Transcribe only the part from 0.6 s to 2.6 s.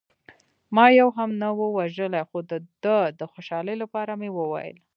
ما یو هم نه و وژلی، خو د